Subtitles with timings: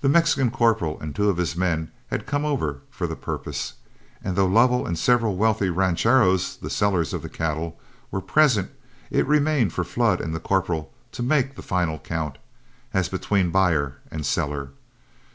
[0.00, 3.74] The Mexican corporal and two of his men had come over for the purpose,
[4.24, 7.78] and though Lovell and several wealthy rancheros, the sellers of the cattle,
[8.10, 8.70] were present,
[9.10, 12.38] it remained for Flood and the corporal to make the final count,
[12.94, 14.70] as between buyer and seller.